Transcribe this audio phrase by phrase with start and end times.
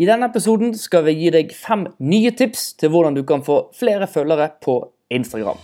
[0.00, 3.66] I denne episoden skal vi gi deg fem nye tips til hvordan du kan få
[3.76, 4.78] flere følgere på
[5.12, 5.58] Instagram.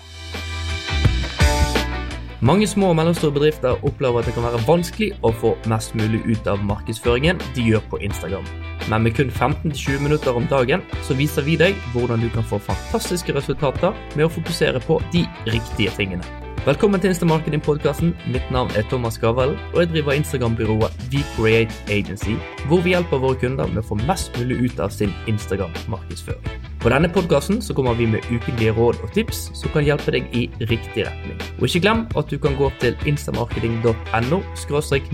[2.44, 6.20] Mange små og mellomstore bedrifter opplever at det kan være vanskelig å få mest mulig
[6.28, 8.45] ut av markedsføringen de gjør på Instagram.
[8.93, 12.61] Men med kun 15-20 minutter om dagen så viser vi deg hvordan du kan få
[12.69, 16.48] fantastiske resultater med å fokusere på de riktige tingene.
[16.69, 18.11] Velkommen til Instamarketing-podkasten.
[18.29, 22.35] Mitt navn er Thomas Gavel, og jeg driver Instagram-byrået VCreate Agency,
[22.67, 26.61] hvor vi hjelper våre kunder med å få mest mulig ut av sin Instagram-markedsføring.
[26.85, 30.44] På denne podkasten kommer vi med ukentlige råd og tips som kan hjelpe deg i
[30.68, 31.41] riktig retning.
[31.57, 34.44] Og ikke glem at du kan gå til instamarketing.no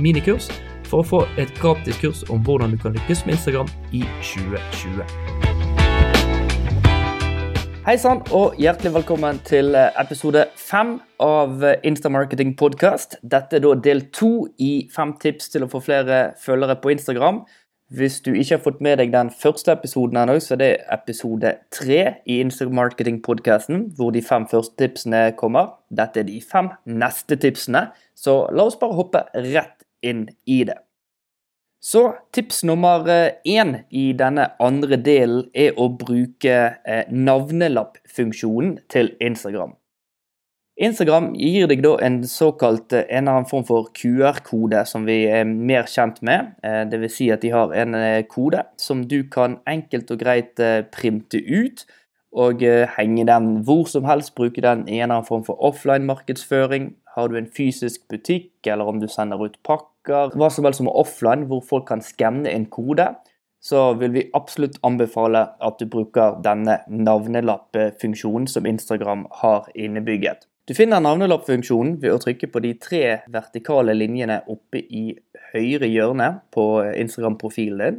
[0.02, 0.50] minikurs
[0.90, 4.02] for å få et gratis kurs om hvordan du kan lykkes med Instagram i
[4.34, 5.43] 2020.
[7.84, 13.18] Hei sann, og hjertelig velkommen til eh, episode fem av eh, Instamarketing Podcast.
[13.20, 17.42] Dette er da del to i fem tips til å få flere følgere på Instagram.
[17.92, 21.52] Hvis du ikke har fått med deg den første episoden ennå, så er det episode
[21.76, 25.74] tre i Instamarketing-podkasten, hvor de fem første tipsene kommer.
[25.92, 30.80] Dette er de fem neste tipsene, så la oss bare hoppe rett inn i det.
[31.84, 33.04] Så tips nummer
[33.44, 39.74] én i denne andre delen er å bruke eh, navnelappfunksjonen til Instagram.
[40.80, 45.18] Instagram gir deg da en såkalt eh, en eller annen form for QR-kode som vi
[45.28, 46.54] er mer kjent med.
[46.64, 47.18] Eh, Dvs.
[47.18, 48.00] Si at de har en
[48.32, 51.84] kode som du kan enkelt og greit printe ut
[52.32, 52.64] og
[52.96, 54.32] henge den hvor som helst.
[54.40, 56.94] Bruke den i en eller annen form for offline-markedsføring.
[57.12, 60.78] Har du en fysisk butikk, eller om du sender ut pakke bruker hva som helst
[60.78, 63.14] som er offline, hvor folk kan skanne en kode,
[63.60, 70.44] så vil vi absolutt anbefale at du bruker denne navnelappfunksjonen som Instagram har innebygget.
[70.68, 75.14] Du finner navnelappfunksjonen ved å trykke på de tre vertikale linjene oppe i
[75.52, 77.98] høyre hjørne på Instagram-profilen din.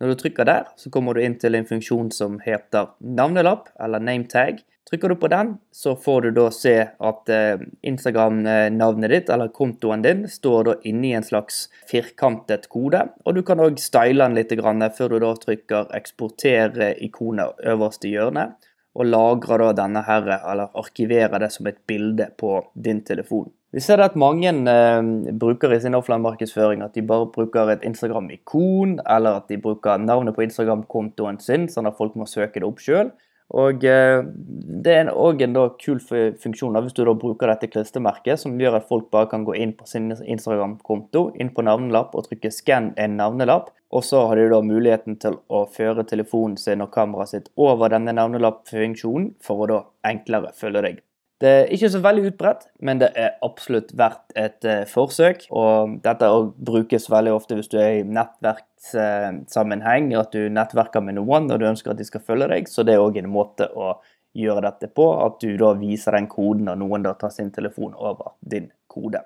[0.00, 4.02] Når du trykker der, så kommer du inn til en funksjon som heter navnelapp, eller
[4.04, 4.60] nametag.
[4.86, 6.74] Trykker du på den, så får du da se
[7.08, 13.00] at eh, Instagram-navnet ditt, eller kontoen din, står da inni en slags firkantet kode.
[13.24, 14.52] Og du kan òg style den litt
[14.98, 18.54] før du da trykker 'eksportere ikonet øverst i hjørnet',
[18.96, 23.50] og lagrer da denne her, eller arkiverer det som et bilde på din telefon.
[23.76, 29.00] Vi ser at mange eh, bruker i sin offline-markedsføring at de bare bruker et Instagram-ikon,
[29.04, 32.80] eller at de bruker navnet på Instagram-kontoen sin, sånn at folk må søke det opp
[32.80, 33.12] sjøl.
[33.54, 34.24] Og eh,
[34.86, 38.58] Det er òg en da kul funksjon da, hvis du da bruker dette klistremerket, som
[38.58, 42.50] gjør at folk bare kan gå inn på sin Instagram-konto, inn på navnelapp og trykke
[42.50, 43.70] 'skann en navnelapp'.
[43.94, 47.88] Og så har de da muligheten til å føre telefonen sin og kameraet sitt over
[47.88, 51.02] denne navnelapp-funksjonen, for å da enklere følge deg.
[51.40, 55.42] Det er ikke så veldig utbredt, men det er absolutt verdt et uh, forsøk.
[55.52, 56.28] Og dette
[56.64, 61.60] brukes veldig ofte hvis du er i nettverkssammenheng, uh, at du nettverker med noen og
[61.60, 62.62] du ønsker at de skal følge deg.
[62.72, 63.98] Så det er òg en måte å
[64.36, 67.92] gjøre dette på, at du da viser den koden når noen da tar sin telefon
[67.96, 69.20] over din kode.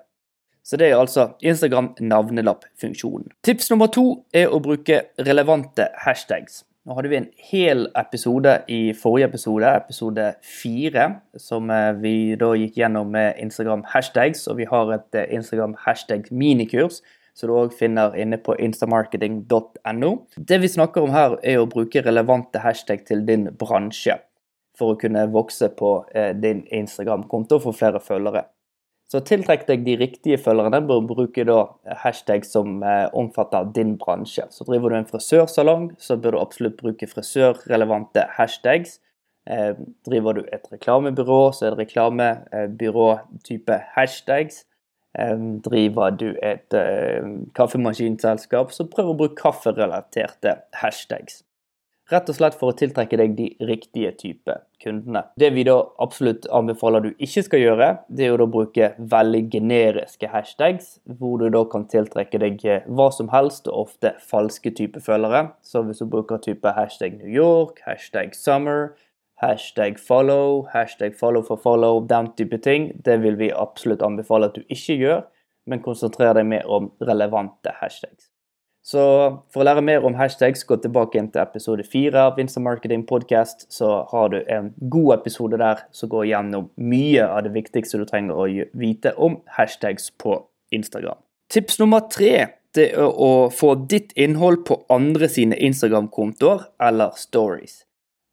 [0.63, 3.31] Så det er altså Instagram navnelapp-funksjonen.
[3.43, 6.61] Tips nummer to er å bruke relevante hashtags.
[6.91, 11.05] Nå hadde vi en hel episode i forrige episode, episode fire,
[11.39, 14.41] som eh, vi da gikk gjennom med Instagram hashtags.
[14.51, 16.99] Og vi har et eh, Instagram hashtag minikurs
[17.31, 20.11] som du òg finner inne på instamarketing.no.
[20.35, 24.19] Det vi snakker om her, er å bruke relevante hashtag til din bransje
[24.75, 28.49] for å kunne vokse på eh, din Instagram-konto og få flere følgere.
[29.11, 31.65] Så tiltrekk deg de riktige følgerne bør bruke da
[31.99, 34.45] hashtag som eh, omfatter din bransje.
[34.55, 39.01] Så driver du en frisørsalong, så bør du absolutt bruke frisørrelevante hashtags.
[39.51, 39.75] Eh,
[40.07, 44.63] driver du et reklamebyrå, så er det reklamebyrå-type hashtags.
[45.19, 46.79] Eh, driver du et
[47.59, 50.55] kaffemaskinselskap, så prøv å bruke kafferelaterte
[50.85, 51.43] hashtags.
[52.11, 55.21] Rett og slett for å tiltrekke deg de riktige type kundene.
[55.39, 60.27] Det vi da absolutt anbefaler du ikke skal gjøre, det er å bruke veldig generiske
[60.33, 65.53] hashtags, hvor du da kan tiltrekke deg hva som helst, og ofte falske type følgere.
[65.63, 68.91] Så hvis du bruker type hashtag New York, hashtag summer,
[69.41, 74.59] hashtag follow, hashtag follow for follow, den type ting, det vil vi absolutt anbefale at
[74.59, 75.23] du ikke gjør,
[75.63, 78.27] men konsentrer deg mer om relevante hashtags.
[78.81, 79.01] Så
[79.53, 83.03] for å lære mer om hashtags, gå tilbake inn til episode fire av Insta Marketing
[83.05, 83.67] Podcast.
[83.69, 88.07] Så har du en god episode der som går gjennom mye av det viktigste du
[88.09, 90.39] trenger å vite om hashtags på
[90.73, 91.19] Instagram.
[91.53, 97.81] Tips nummer tre det er å få ditt innhold på andre sine Instagram-kontoer eller stories.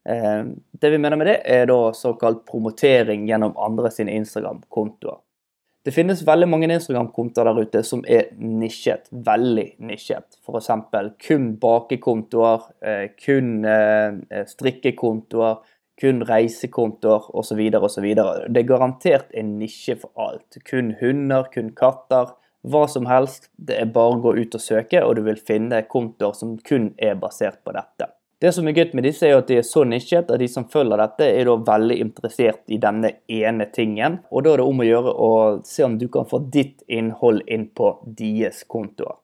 [0.09, 0.45] Eh,
[0.81, 5.19] det vi mener med det, er da såkalt promotering gjennom andre sine Instagram-kontoer.
[5.89, 10.37] Det finnes veldig mange Instagram-kontoer der ute som er nisjet, veldig nisjet.
[10.45, 10.67] F.eks.
[11.25, 15.63] kun bakekontoer, eh, kun eh, strikkekontoer,
[16.03, 17.63] kun reisekontoer osv.
[17.81, 18.05] osv.
[18.05, 20.61] Det er garantert en nisje for alt.
[20.69, 22.37] Kun hunder, kun katter.
[22.69, 23.49] Hva som helst.
[23.57, 26.93] Det er bare å gå ut og søke, og du vil finne kontoer som kun
[27.01, 28.13] er basert på dette.
[28.39, 30.69] Det som er gøy med disse, er at de er så nisjet at de som
[30.71, 34.21] følger dette, er da veldig interessert i denne ene tingen.
[34.31, 35.31] Og da er det om å gjøre å
[35.67, 39.19] se om du kan få ditt innhold inn på deres kontoer.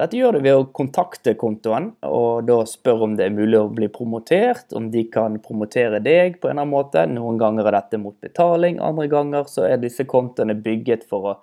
[0.00, 3.72] Dette gjør du ved å kontakte kontoen og da spørre om det er mulig å
[3.72, 7.04] bli promotert, om de kan promotere deg på en eller annen måte.
[7.08, 11.36] Noen ganger er dette mot betaling, andre ganger så er disse kontoene bygget for å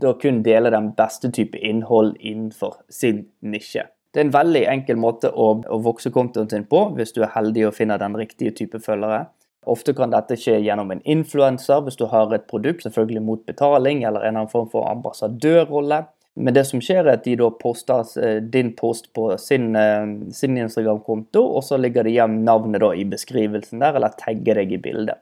[0.00, 3.90] da kun dele den beste type innhold innenfor sin nisje.
[4.10, 7.30] Det er en veldig enkel måte å, å vokse kontoen sin på, hvis du er
[7.36, 9.28] heldig og finner den riktige type følgere.
[9.70, 14.02] Ofte kan dette skje gjennom en influenser hvis du har et produkt, selvfølgelig mot betaling,
[14.08, 16.06] eller en annen form for ambassadørrolle.
[16.40, 20.06] Men det som skjer er at de da poster eh, din post på sin, eh,
[20.34, 24.72] sin Instagram-konto, og så ligger det igjen navnet da i beskrivelsen der, eller tagger deg
[24.74, 25.20] i bildet.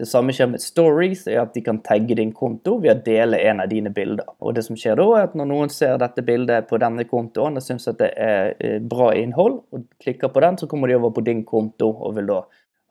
[0.00, 3.36] Det samme skjer med stories, er at de kan tagge din konto ved å dele
[3.50, 4.30] en av dine bilder.
[4.40, 7.60] Og det som skjer da, er at når noen ser dette bildet på denne kontoen
[7.60, 10.96] og syns at det er eh, bra innhold, og klikker på den, så kommer de
[10.96, 12.40] over på din konto og vil da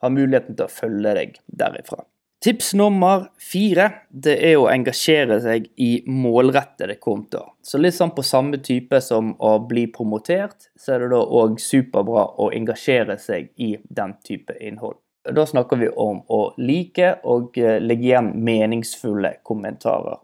[0.03, 2.03] ha muligheten til å følge deg derifra.
[2.45, 7.49] Tips nummer fire det er å engasjere seg i målrettede kontoer.
[7.65, 11.57] Så litt sånn på samme type som å bli promotert, så er det da òg
[11.59, 15.01] superbra å engasjere seg i den type innhold.
[15.27, 20.21] Da snakker vi om å like og eh, legge igjen meningsfulle kommentarer.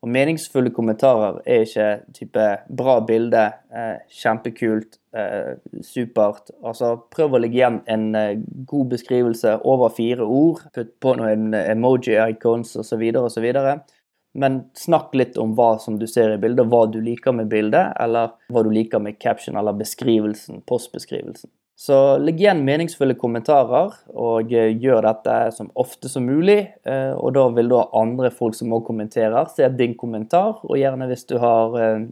[0.00, 6.50] Og meningsfulle kommentarer er ikke type 'bra bilde', eh, 'kjempekult', eh, 'supert'.
[6.64, 10.64] Altså prøv å legge igjen en eh, god beskrivelse over fire ord.
[10.72, 13.02] Putt på noen emoji-icons osv.
[13.20, 13.52] osv.
[14.34, 17.92] Men snakk litt om hva som du ser i bildet, hva du liker med bildet,
[18.00, 21.50] eller hva du liker med caption eller beskrivelsen, postbeskrivelsen.
[21.80, 26.58] Så legg igjen meningsfulle kommentarer, og eh, gjør dette som ofte som mulig.
[26.84, 31.08] Eh, og da vil da andre folk som òg kommenterer, se din kommentar, og gjerne
[31.08, 32.04] hvis du har eh,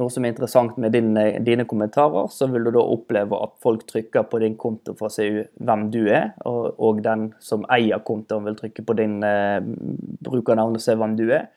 [0.00, 3.84] noe som er interessant med dine, dine, kommentarer, så vil du da oppleve at folk
[3.92, 8.00] trykker på din konto for å se hvem du er, og, og den som eier
[8.00, 9.20] kontoen vil trykke på din
[10.24, 11.50] brukernavn og se hvem du er,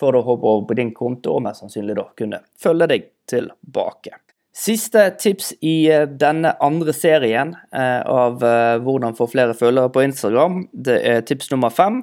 [0.00, 4.22] for å hoppe over på din konto og mest sannsynlig da kunne følge deg tilbake.
[4.56, 10.06] Siste tips i eh, denne andre serien eh, av eh, hvordan få flere følgere på
[10.06, 12.00] Instagram, det er tips nummer fem.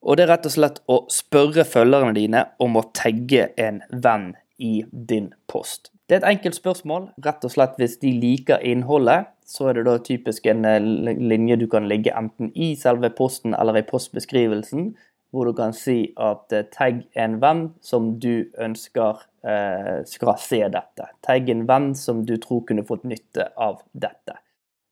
[0.00, 4.30] Og det er rett og slett å spørre følgerne dine om å tagge en venn
[4.56, 5.90] i din post.
[6.08, 7.10] Det er et enkelt spørsmål.
[7.26, 10.64] Rett og slett hvis de liker innholdet, så er det da typisk en
[11.04, 14.94] linje du kan legge enten i selve posten eller i postbeskrivelsen,
[15.30, 21.04] hvor du kan si at tagg en venn som du ønsker Eh, skal se dette.
[21.22, 24.34] Tagg en venn som du tror kunne fått nytte av dette.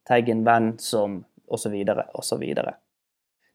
[0.06, 1.74] Tagg en venn som osv.
[2.14, 2.44] osv.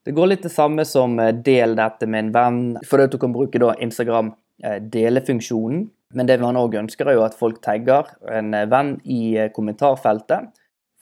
[0.04, 3.32] Det går litt det samme som eh, del dette med en venn, fordi du kan
[3.32, 4.34] bruke da Instagram
[4.64, 5.88] eh, delefunksjonen.
[6.12, 10.52] Men det man òg ønsker, er jo at folk tagger en venn i kommentarfeltet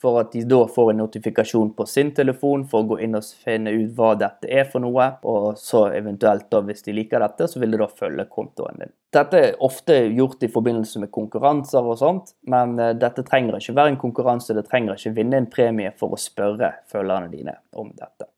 [0.00, 3.26] for at de da får en notifikasjon på sin telefon for å gå inn og
[3.44, 5.10] finne ut hva dette er for noe.
[5.28, 8.94] Og så eventuelt, da, hvis de liker dette, så vil de da følge kontoen din.
[9.12, 13.76] Dette er ofte gjort i forbindelse med konkurranser og sånt, men eh, dette trenger ikke
[13.76, 14.56] være en konkurranse.
[14.56, 18.30] Det trenger ikke vinne en premie for å spørre følgerne dine om dette.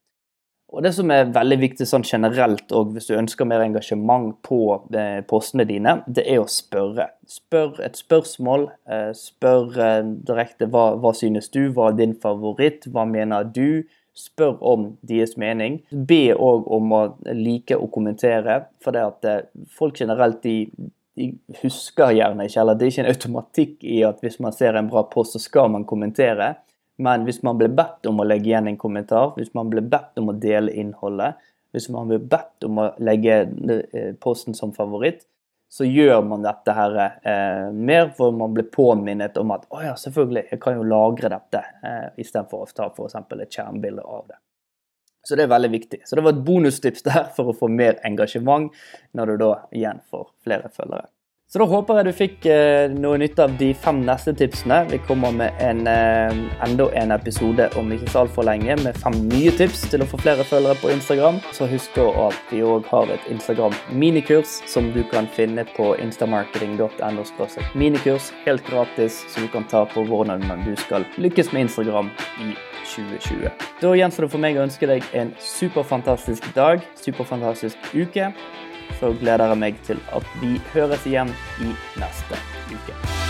[0.73, 4.61] Og Det som er veldig viktig sånn generelt, og hvis du ønsker mer engasjement på
[4.97, 7.11] eh, postene dine, det er å spørre.
[7.29, 8.71] Spør et spørsmål.
[8.89, 13.85] Eh, spør eh, direkte hva, hva synes du, hva er din favoritt, hva mener du?
[14.17, 15.83] Spør om deres mening.
[15.93, 17.05] Be òg om å
[17.37, 20.57] like og kommentere, for det at folk generelt de,
[21.17, 21.31] de
[21.63, 24.89] husker gjerne ikke, eller det er ikke en automatikk i at hvis man ser en
[24.93, 26.55] bra post, så skal man kommentere.
[27.03, 30.21] Men hvis man blir bedt om å legge igjen en kommentar, hvis man blir bedt
[30.21, 31.41] om å dele innholdet,
[31.73, 35.25] hvis man blir bedt om å legge eh, posten som favoritt,
[35.73, 39.95] så gjør man dette her eh, mer, for man blir påminnet om at å ja,
[39.97, 43.17] selvfølgelig, jeg kan jo lagre dette, eh, istedenfor å ta f.eks.
[43.17, 44.37] et skjermbilde av det.
[45.25, 46.03] Så det er veldig viktig.
[46.05, 48.69] Så det var et bonustips der for å få mer engasjement
[49.17, 51.09] når du da igjen får flere følgere.
[51.53, 54.79] Så da håper jeg du fikk eh, noe nytte av de fem neste tipsene.
[54.89, 59.19] Vi kommer med en, eh, enda en episode om ikke så altfor lenge med fem
[59.29, 61.43] nye tips til å få flere følgere på Instagram.
[61.53, 67.29] Så husk at vi òg har et Instagram-minikurs som du kan finne på instamarketing.no.
[67.77, 72.09] Minikurs helt gratis som du kan ta på hvordan du skal lykkes med Instagram
[72.41, 72.57] i
[72.97, 73.53] 2020.
[73.85, 78.33] Da gjenstår det for meg å ønske deg en superfantastisk dag, superfantastisk uke
[79.01, 81.35] så gleder jeg meg til at vi høres igjen
[81.65, 82.41] i neste
[82.73, 83.22] uke.